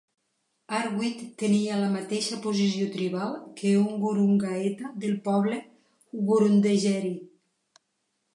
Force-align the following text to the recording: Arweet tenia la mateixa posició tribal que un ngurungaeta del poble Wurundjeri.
Arweet 0.75 1.19
tenia 1.41 1.75
la 1.81 1.89
mateixa 1.95 2.39
posició 2.45 2.87
tribal 2.95 3.35
que 3.59 3.75
un 3.83 3.93
ngurungaeta 3.99 4.91
del 5.05 5.15
poble 5.29 5.61
Wurundjeri. 6.31 7.15